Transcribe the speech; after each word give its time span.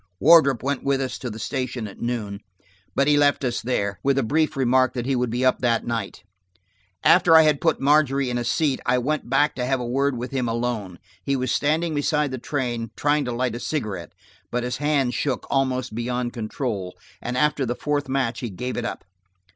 Wardrop 0.19 0.63
went 0.63 0.81
with 0.83 0.99
us 0.99 1.19
to 1.19 1.29
the 1.29 1.37
station 1.37 1.87
at 1.87 2.01
noon, 2.01 2.39
but 2.95 3.07
he 3.07 3.17
left 3.17 3.43
us 3.43 3.61
there, 3.61 3.99
with 4.03 4.17
a 4.17 4.23
brief 4.23 4.57
remark 4.57 4.95
that 4.95 5.05
he 5.05 5.15
would 5.15 5.29
be 5.29 5.45
up 5.45 5.59
that 5.59 5.85
night. 5.85 6.23
After 7.03 7.35
I 7.35 7.43
had 7.43 7.61
put 7.61 7.79
Margery 7.79 8.31
in 8.31 8.39
a 8.39 8.43
seat, 8.43 8.79
I 8.83 8.97
went 8.97 9.29
back 9.29 9.53
to 9.57 9.63
have 9.67 9.79
a 9.79 9.85
word 9.85 10.17
with 10.17 10.31
him 10.31 10.49
alone. 10.49 10.97
He 11.23 11.35
was 11.35 11.51
standing 11.51 11.93
beside 11.93 12.31
the 12.31 12.39
train, 12.39 12.89
trying 12.97 13.25
to 13.25 13.31
light 13.31 13.53
a 13.53 13.59
cigarette, 13.59 14.13
but 14.49 14.63
his 14.63 14.77
hand 14.77 15.13
shook 15.13 15.45
almost 15.51 15.93
beyond 15.93 16.33
control, 16.33 16.95
and 17.21 17.37
after 17.37 17.63
the 17.63 17.75
fourth 17.75 18.09
match 18.09 18.39
he 18.39 18.49
gave 18.49 18.77
it 18.77 18.85
up. 18.85 19.05